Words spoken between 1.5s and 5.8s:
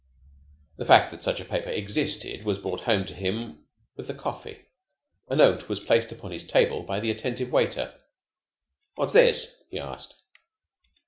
existed was brought home to him with the coffee. A note was